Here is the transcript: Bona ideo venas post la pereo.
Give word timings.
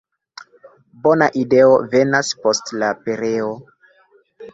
Bona 1.03 1.27
ideo 1.41 1.75
venas 1.91 2.31
post 2.45 2.73
la 2.85 2.89
pereo. 3.05 3.53